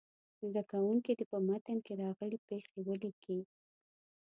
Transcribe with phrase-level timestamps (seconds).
[0.47, 3.39] زده کوونکي دې په متن کې راغلې پيښې ولیکي.